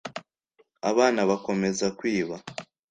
abana 0.89 1.19
Bakomeza 1.29 1.85
kwiba 1.97 2.35